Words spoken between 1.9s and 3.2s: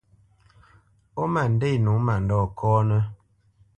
mandɔ̂ kɔ́nə́.